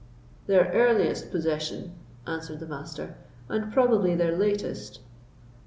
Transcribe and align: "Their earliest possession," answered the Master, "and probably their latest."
"Their 0.47 0.65
earliest 0.73 1.29
possession," 1.29 1.91
answered 2.25 2.59
the 2.59 2.65
Master, 2.65 3.17
"and 3.47 3.71
probably 3.71 4.15
their 4.15 4.35
latest." 4.35 4.99